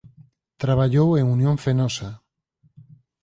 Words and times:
Traballou 0.63 1.09
en 1.19 1.25
Unión 1.35 1.55
Fenosa. 1.63 2.09